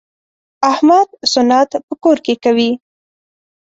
احمد 0.71 1.07
سنت 1.33 1.69
په 1.87 1.93
کور 2.03 2.17
کې 2.25 2.35
کوي. 2.43 2.71